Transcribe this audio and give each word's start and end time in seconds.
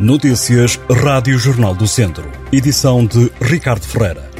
Notícias 0.00 0.80
Rádio 0.90 1.38
Jornal 1.38 1.74
do 1.74 1.86
Centro. 1.86 2.28
Edição 2.50 3.04
de 3.04 3.30
Ricardo 3.40 3.86
Ferreira. 3.86 4.32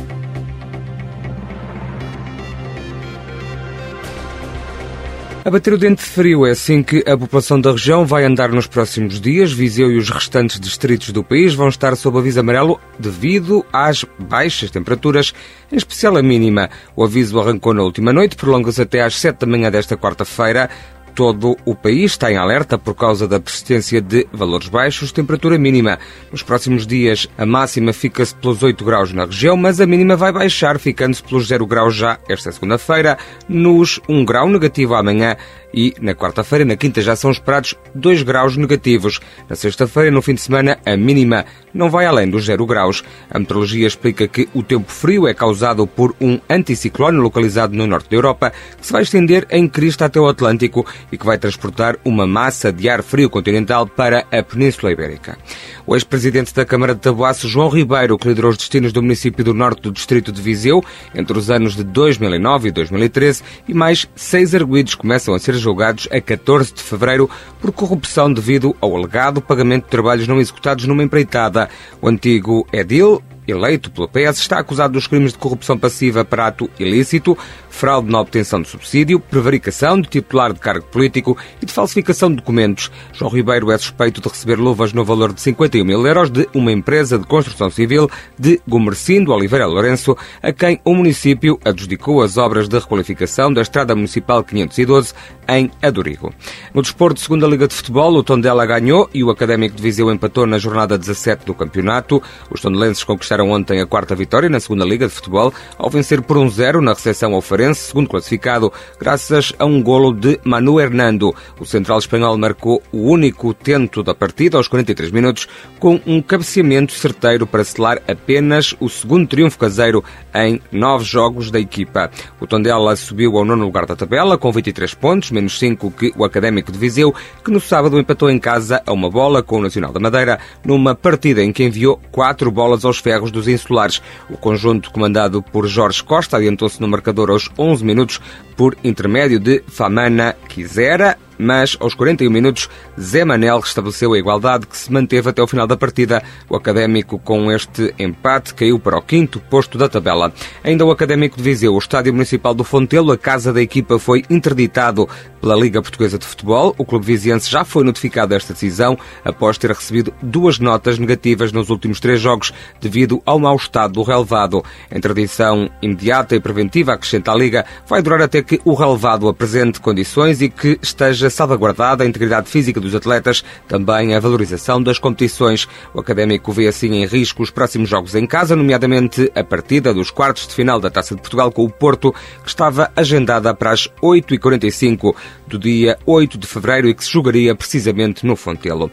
A 5.44 5.50
bater 5.50 5.72
o 5.72 5.78
dente 5.78 6.02
frio 6.02 6.46
é 6.46 6.52
assim 6.52 6.82
que 6.82 7.04
a 7.06 7.18
população 7.18 7.60
da 7.60 7.72
região 7.72 8.06
vai 8.06 8.24
andar 8.24 8.48
nos 8.48 8.66
próximos 8.66 9.20
dias. 9.20 9.52
Viseu 9.52 9.92
e 9.92 9.98
os 9.98 10.08
restantes 10.08 10.58
distritos 10.58 11.10
do 11.10 11.22
país 11.22 11.52
vão 11.52 11.68
estar 11.68 11.96
sob 11.96 12.18
aviso 12.18 12.40
amarelo 12.40 12.80
devido 12.98 13.64
às 13.72 14.04
baixas 14.18 14.70
temperaturas, 14.70 15.34
em 15.70 15.76
especial 15.76 16.16
a 16.16 16.22
mínima. 16.22 16.70
O 16.96 17.04
aviso 17.04 17.38
arrancou 17.38 17.74
na 17.74 17.82
última 17.82 18.12
noite, 18.12 18.36
prolonga-se 18.36 18.82
até 18.82 19.02
às 19.02 19.16
7 19.16 19.40
da 19.40 19.46
manhã 19.46 19.70
desta 19.70 19.96
quarta-feira. 19.96 20.70
Todo 21.14 21.56
o 21.66 21.74
país 21.74 22.12
está 22.12 22.32
em 22.32 22.36
alerta 22.36 22.78
por 22.78 22.94
causa 22.94 23.28
da 23.28 23.38
persistência 23.38 24.00
de 24.00 24.26
valores 24.32 24.68
baixos, 24.68 25.12
temperatura 25.12 25.58
mínima. 25.58 25.98
Nos 26.30 26.42
próximos 26.42 26.86
dias, 26.86 27.28
a 27.36 27.44
máxima 27.44 27.92
fica-se 27.92 28.34
pelos 28.34 28.62
8 28.62 28.84
graus 28.84 29.12
na 29.12 29.26
região, 29.26 29.56
mas 29.56 29.80
a 29.80 29.86
mínima 29.86 30.16
vai 30.16 30.32
baixar, 30.32 30.78
ficando-se 30.78 31.22
pelos 31.22 31.46
0 31.48 31.66
graus 31.66 31.94
já 31.94 32.18
esta 32.28 32.50
segunda-feira, 32.50 33.18
nos 33.48 34.00
1 34.08 34.24
grau 34.24 34.48
negativo 34.48 34.94
amanhã 34.94 35.36
e 35.74 35.94
na 36.00 36.14
quarta-feira 36.14 36.64
na 36.64 36.76
quinta 36.76 37.00
já 37.00 37.16
são 37.16 37.30
esperados 37.30 37.74
2 37.94 38.22
graus 38.22 38.56
negativos. 38.56 39.20
Na 39.48 39.56
sexta-feira, 39.56 40.10
no 40.10 40.22
fim 40.22 40.34
de 40.34 40.40
semana, 40.40 40.78
a 40.84 40.96
mínima 40.96 41.44
não 41.72 41.88
vai 41.88 42.04
além 42.04 42.28
dos 42.28 42.44
0 42.44 42.66
graus. 42.66 43.02
A 43.30 43.38
meteorologia 43.38 43.86
explica 43.86 44.28
que 44.28 44.48
o 44.52 44.62
tempo 44.62 44.90
frio 44.90 45.26
é 45.26 45.34
causado 45.34 45.86
por 45.86 46.14
um 46.20 46.38
anticiclone 46.48 47.18
localizado 47.18 47.74
no 47.74 47.86
norte 47.86 48.10
da 48.10 48.16
Europa, 48.16 48.52
que 48.78 48.86
se 48.86 48.92
vai 48.92 49.02
estender 49.02 49.46
em 49.50 49.66
crista 49.66 50.04
até 50.04 50.20
o 50.20 50.28
Atlântico 50.28 50.86
e 51.10 51.18
que 51.18 51.26
vai 51.26 51.38
transportar 51.38 51.96
uma 52.04 52.26
massa 52.26 52.72
de 52.72 52.88
ar 52.88 53.02
frio 53.02 53.28
continental 53.28 53.86
para 53.86 54.26
a 54.30 54.42
Península 54.42 54.92
Ibérica. 54.92 55.38
O 55.86 55.94
ex-presidente 55.94 56.54
da 56.54 56.64
Câmara 56.64 56.94
de 56.94 57.00
Taboaço, 57.00 57.48
João 57.48 57.68
Ribeiro, 57.68 58.16
que 58.16 58.28
liderou 58.28 58.50
os 58.50 58.56
destinos 58.56 58.92
do 58.92 59.02
município 59.02 59.44
do 59.44 59.52
norte 59.52 59.82
do 59.82 59.90
distrito 59.90 60.30
de 60.30 60.40
Viseu 60.40 60.84
entre 61.14 61.36
os 61.36 61.50
anos 61.50 61.74
de 61.74 61.82
2009 61.82 62.68
e 62.68 62.72
2013 62.72 63.42
e 63.68 63.74
mais 63.74 64.08
seis 64.14 64.54
arguídos 64.54 64.94
começam 64.94 65.34
a 65.34 65.38
ser 65.38 65.54
julgados 65.54 66.08
a 66.10 66.20
14 66.20 66.74
de 66.74 66.82
fevereiro 66.82 67.28
por 67.60 67.72
corrupção 67.72 68.32
devido 68.32 68.76
ao 68.80 68.96
alegado 68.96 69.40
pagamento 69.40 69.84
de 69.84 69.90
trabalhos 69.90 70.28
não 70.28 70.40
executados 70.40 70.86
numa 70.86 71.02
empreitada. 71.02 71.68
O 72.00 72.08
antigo 72.08 72.66
Edil, 72.72 73.22
eleito 73.46 73.90
pelo 73.90 74.08
PS, 74.08 74.38
está 74.38 74.58
acusado 74.58 74.94
dos 74.94 75.06
crimes 75.06 75.32
de 75.32 75.38
corrupção 75.38 75.78
passiva 75.78 76.24
para 76.24 76.46
ato 76.46 76.70
ilícito, 76.78 77.36
fraude 77.68 78.10
na 78.10 78.20
obtenção 78.20 78.60
de 78.60 78.68
subsídio, 78.68 79.18
prevaricação 79.18 80.00
de 80.00 80.08
titular 80.08 80.52
de 80.52 80.60
cargo 80.60 80.86
político 80.86 81.36
e 81.60 81.66
de 81.66 81.72
falsificação 81.72 82.30
de 82.30 82.36
documentos. 82.36 82.90
João 83.12 83.30
Ribeiro 83.30 83.70
é 83.70 83.78
suspeito 83.78 84.20
de 84.20 84.28
receber 84.28 84.58
luvas 84.58 84.92
no 84.92 85.04
valor 85.04 85.32
de 85.32 85.40
51 85.40 85.84
mil 85.84 86.06
euros 86.06 86.30
de 86.30 86.48
uma 86.54 86.70
empresa 86.70 87.18
de 87.18 87.26
construção 87.26 87.70
civil 87.70 88.08
de 88.38 88.60
Gomercindo 88.68 89.32
Oliveira 89.32 89.66
Lourenço, 89.66 90.16
a 90.42 90.52
quem 90.52 90.80
o 90.84 90.94
município 90.94 91.58
adjudicou 91.64 92.22
as 92.22 92.36
obras 92.36 92.68
de 92.68 92.78
requalificação 92.78 93.52
da 93.52 93.62
Estrada 93.62 93.94
Municipal 93.94 94.44
512 94.44 95.14
em 95.48 95.70
Adorigo. 95.82 96.32
No 96.72 96.82
desporto 96.82 97.16
de 97.16 97.22
segunda 97.22 97.46
Liga 97.46 97.66
de 97.66 97.74
Futebol, 97.74 98.14
o 98.14 98.22
Tondela 98.22 98.64
ganhou 98.64 99.10
e 99.12 99.24
o 99.24 99.30
Académico 99.30 99.76
de 99.76 99.82
Viseu 99.82 100.12
empatou 100.12 100.46
na 100.46 100.58
jornada 100.58 100.96
17 100.96 101.44
do 101.44 101.54
campeonato. 101.54 102.22
Os 102.50 102.60
tondelenses 102.60 103.02
conquistaram 103.02 103.31
ontem 103.40 103.80
a 103.80 103.86
quarta 103.86 104.14
vitória 104.14 104.48
na 104.48 104.60
segunda 104.60 104.84
Liga 104.84 105.06
de 105.06 105.12
Futebol 105.12 105.52
ao 105.78 105.88
vencer 105.88 106.20
por 106.22 106.36
1-0 106.36 106.80
na 106.80 106.92
recepção 106.92 107.34
ao 107.34 107.40
Farense 107.40 107.80
segundo 107.80 108.08
classificado, 108.08 108.72
graças 108.98 109.52
a 109.58 109.64
um 109.64 109.82
golo 109.82 110.12
de 110.12 110.40
Manu 110.44 110.80
Hernando. 110.80 111.34
O 111.58 111.64
central 111.64 111.98
espanhol 111.98 112.36
marcou 112.36 112.82
o 112.92 113.10
único 113.10 113.54
tento 113.54 114.02
da 114.02 114.14
partida 114.14 114.56
aos 114.56 114.68
43 114.68 115.10
minutos, 115.10 115.48
com 115.78 116.00
um 116.06 116.20
cabeceamento 116.20 116.92
certeiro 116.92 117.46
para 117.46 117.64
selar 117.64 118.00
apenas 118.08 118.74
o 118.80 118.88
segundo 118.88 119.28
triunfo 119.28 119.58
caseiro 119.58 120.02
em 120.34 120.60
nove 120.70 121.04
jogos 121.04 121.50
da 121.50 121.60
equipa. 121.60 122.10
O 122.40 122.46
Tondela 122.46 122.96
subiu 122.96 123.36
ao 123.36 123.44
nono 123.44 123.64
lugar 123.64 123.86
da 123.86 123.94
tabela, 123.94 124.38
com 124.38 124.50
23 124.50 124.94
pontos, 124.94 125.30
menos 125.30 125.58
5 125.58 125.90
que 125.90 126.12
o 126.16 126.24
Académico 126.24 126.72
de 126.72 126.78
Viseu, 126.78 127.14
que 127.44 127.50
no 127.50 127.60
sábado 127.60 127.98
empatou 127.98 128.30
em 128.30 128.38
casa 128.38 128.82
a 128.86 128.92
uma 128.92 129.10
bola 129.10 129.42
com 129.42 129.58
o 129.58 129.62
Nacional 129.62 129.92
da 129.92 130.00
Madeira, 130.00 130.38
numa 130.64 130.94
partida 130.94 131.42
em 131.42 131.52
que 131.52 131.64
enviou 131.64 132.00
quatro 132.10 132.50
bolas 132.50 132.84
aos 132.84 132.98
ferros 132.98 133.21
dos 133.30 133.46
insulares. 133.46 134.02
O 134.28 134.36
conjunto 134.36 134.90
comandado 134.90 135.42
por 135.42 135.68
Jorge 135.68 136.02
Costa 136.02 136.36
adiantou-se 136.36 136.80
no 136.80 136.88
marcador 136.88 137.30
aos 137.30 137.50
11 137.56 137.84
minutos 137.84 138.20
por 138.56 138.76
intermédio 138.82 139.38
de 139.38 139.62
Famana 139.68 140.34
Quisera 140.48 141.18
mas 141.38 141.76
aos 141.80 141.94
41 141.94 142.30
minutos 142.30 142.68
Zé 143.00 143.24
Manel 143.24 143.60
restabeleceu 143.60 144.12
a 144.12 144.18
igualdade 144.18 144.66
que 144.66 144.76
se 144.76 144.92
manteve 144.92 145.28
até 145.28 145.42
o 145.42 145.46
final 145.46 145.66
da 145.66 145.76
partida. 145.76 146.22
O 146.48 146.56
Académico, 146.56 147.18
com 147.18 147.50
este 147.50 147.94
empate, 147.98 148.54
caiu 148.54 148.78
para 148.78 148.98
o 148.98 149.02
quinto 149.02 149.40
posto 149.40 149.76
da 149.78 149.88
tabela. 149.88 150.32
Ainda 150.62 150.84
o 150.84 150.90
Académico 150.90 151.36
de 151.36 151.42
Viseu, 151.42 151.74
o 151.74 151.78
Estádio 151.78 152.12
Municipal 152.12 152.54
do 152.54 152.64
Fontelo, 152.64 153.12
a 153.12 153.18
casa 153.18 153.52
da 153.52 153.62
equipa 153.62 153.98
foi 153.98 154.24
interditado 154.30 155.08
pela 155.40 155.56
Liga 155.56 155.82
Portuguesa 155.82 156.18
de 156.18 156.24
Futebol. 156.24 156.74
O 156.78 156.84
clube 156.84 157.04
viziense 157.04 157.50
já 157.50 157.64
foi 157.64 157.82
notificado 157.82 158.28
desta 158.30 158.52
decisão 158.52 158.96
após 159.24 159.58
ter 159.58 159.70
recebido 159.70 160.14
duas 160.22 160.58
notas 160.58 160.98
negativas 160.98 161.52
nos 161.52 161.68
últimos 161.68 161.98
três 161.98 162.20
jogos 162.20 162.52
devido 162.80 163.20
ao 163.26 163.38
mau 163.38 163.56
estado 163.56 163.94
do 163.94 164.02
relevado. 164.02 164.64
A 164.90 164.96
interdição 164.96 165.68
imediata 165.82 166.36
e 166.36 166.40
preventiva, 166.40 166.92
acrescenta 166.92 167.32
a 167.32 167.34
Liga, 167.34 167.66
vai 167.86 168.00
durar 168.00 168.22
até 168.22 168.40
que 168.42 168.60
o 168.64 168.74
relevado 168.74 169.28
apresente 169.28 169.80
condições 169.80 170.40
e 170.40 170.48
que 170.48 170.78
esteja 170.80 171.28
salvaguardada 171.32 172.04
a 172.04 172.06
integridade 172.06 172.48
física 172.48 172.80
dos 172.80 172.94
atletas, 172.94 173.44
também 173.66 174.14
a 174.14 174.20
valorização 174.20 174.82
das 174.82 174.98
competições. 174.98 175.66
O 175.92 176.00
Académico 176.00 176.52
vê 176.52 176.68
assim 176.68 176.94
em 176.94 177.06
risco 177.06 177.42
os 177.42 177.50
próximos 177.50 177.88
jogos 177.88 178.14
em 178.14 178.26
casa, 178.26 178.54
nomeadamente 178.54 179.30
a 179.34 179.42
partida 179.42 179.92
dos 179.92 180.10
quartos 180.10 180.46
de 180.46 180.54
final 180.54 180.78
da 180.78 180.90
Taça 180.90 181.14
de 181.14 181.20
Portugal 181.20 181.50
com 181.50 181.64
o 181.64 181.70
Porto, 181.70 182.12
que 182.42 182.48
estava 182.48 182.92
agendada 182.94 183.54
para 183.54 183.72
as 183.72 183.88
8h45 184.02 185.14
do 185.46 185.58
dia 185.58 185.98
8 186.06 186.38
de 186.38 186.46
fevereiro 186.46 186.88
e 186.88 186.94
que 186.94 187.04
se 187.04 187.10
jogaria 187.10 187.54
precisamente 187.54 188.24
no 188.26 188.36
Fontelo. 188.36 188.90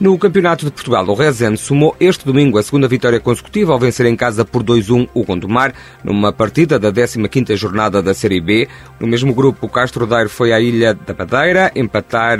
No 0.00 0.18
Campeonato 0.18 0.64
de 0.64 0.70
Portugal, 0.70 1.06
o 1.06 1.14
Rezende 1.14 1.58
somou 1.58 1.94
este 2.00 2.24
domingo 2.24 2.56
a 2.56 2.62
segunda 2.62 2.88
vitória 2.88 3.20
consecutiva 3.20 3.74
ao 3.74 3.78
vencer 3.78 4.06
em 4.06 4.16
casa 4.16 4.46
por 4.46 4.62
2-1 4.62 5.06
o 5.12 5.24
Gondomar, 5.24 5.74
numa 6.02 6.32
partida 6.32 6.78
da 6.78 6.90
15ª 6.90 7.54
jornada 7.54 8.02
da 8.02 8.14
Série 8.14 8.40
B. 8.40 8.66
No 8.98 9.06
mesmo 9.06 9.34
grupo, 9.34 9.66
o 9.66 9.68
Castro 9.68 10.06
Daire 10.06 10.30
foi 10.30 10.54
à 10.54 10.60
Ilha 10.60 10.94
da 10.94 11.12
Madeira 11.12 11.69
empatar 11.74 12.38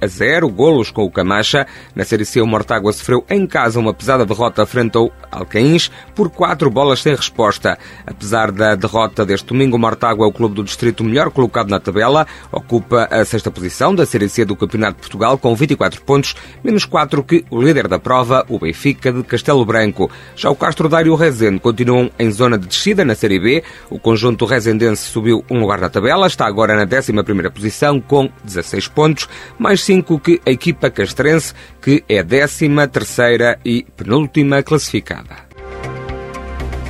a 0.00 0.06
0, 0.06 0.48
golos 0.48 0.90
com 0.90 1.04
o 1.04 1.10
Camacha. 1.10 1.66
Na 1.94 2.04
Série 2.04 2.24
C, 2.24 2.40
o 2.40 2.46
Mortágua 2.46 2.92
sofreu 2.92 3.24
em 3.30 3.46
casa 3.46 3.78
uma 3.78 3.94
pesada 3.94 4.26
derrota 4.26 4.66
frente 4.66 4.96
ao 4.96 5.12
Alcaíns 5.32 5.90
por 6.14 6.28
4 6.28 6.70
bolas 6.70 7.00
sem 7.00 7.14
resposta. 7.14 7.78
Apesar 8.06 8.52
da 8.52 8.74
derrota 8.74 9.24
deste 9.24 9.46
domingo, 9.46 9.76
o 9.76 9.80
Mortágua 9.80 10.26
é 10.26 10.28
o 10.28 10.32
clube 10.32 10.54
do 10.54 10.62
distrito 10.62 11.02
melhor 11.02 11.30
colocado 11.30 11.70
na 11.70 11.80
tabela, 11.80 12.26
ocupa 12.52 13.08
a 13.10 13.24
sexta 13.24 13.50
posição 13.50 13.94
da 13.94 14.04
Série 14.04 14.28
C 14.28 14.44
do 14.44 14.54
Campeonato 14.54 14.96
de 14.96 15.00
Portugal 15.00 15.38
com 15.38 15.54
24 15.54 16.02
pontos, 16.02 16.36
menos 16.62 16.84
4 16.84 17.22
que 17.24 17.44
o 17.50 17.62
líder 17.62 17.88
da 17.88 17.98
prova, 17.98 18.44
o 18.48 18.58
Benfica 18.58 19.10
de 19.10 19.22
Castelo 19.22 19.64
Branco. 19.64 20.10
Já 20.36 20.50
o 20.50 20.56
Castro 20.56 20.88
Daire 20.88 21.08
e 21.08 21.12
o 21.12 21.16
Rezende 21.16 21.58
continuam 21.58 22.10
em 22.18 22.30
zona 22.30 22.58
de 22.58 22.66
descida 22.66 23.04
na 23.04 23.14
Série 23.14 23.40
B. 23.40 23.64
O 23.88 23.98
conjunto 23.98 24.44
rezendense 24.44 25.04
subiu 25.04 25.44
um 25.50 25.58
lugar 25.58 25.80
na 25.80 25.88
tabela, 25.88 26.26
está 26.26 26.46
agora 26.46 26.76
na 26.76 26.82
11 26.82 27.12
primeira 27.22 27.50
posição 27.50 28.00
com 28.00 28.28
16 28.44 28.88
pontos, 28.88 29.28
mais 29.58 29.80
5 29.80 30.02
5 30.02 30.18
que 30.20 30.40
a 30.44 30.50
equipa 30.50 30.90
castrense, 30.90 31.54
que 31.80 32.04
é 32.08 32.22
13 32.22 32.68
terceira 32.90 33.58
e 33.64 33.84
penúltima 33.96 34.62
classificada. 34.62 35.21